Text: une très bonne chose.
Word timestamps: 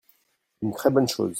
une 0.63 0.73
très 0.73 0.89
bonne 0.89 1.07
chose. 1.07 1.29